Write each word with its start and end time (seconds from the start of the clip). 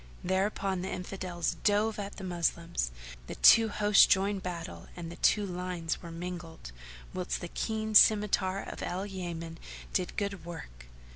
Thereupon 0.23 0.81
the 0.81 0.89
Infidels 0.89 1.57
drove 1.63 1.99
at 1.99 2.15
the 2.15 2.23
Moslems; 2.23 2.89
the 3.27 3.35
two 3.35 3.69
hosts 3.69 4.07
joined 4.07 4.41
battle 4.41 4.87
and 4.95 5.11
the 5.11 5.15
two 5.17 5.45
lines 5.45 6.01
were 6.01 6.09
mingled, 6.09 6.71
whilst 7.13 7.39
the 7.39 7.47
keen 7.47 7.93
scymitar 7.93 8.63
of 8.63 8.81
Al 8.81 9.05
Yaman 9.05 9.59
did 9.93 10.17
good 10.17 10.43
work. 10.43 10.87